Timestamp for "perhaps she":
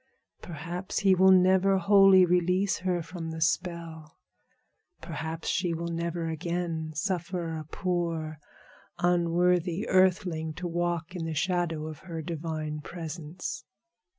4.99-5.75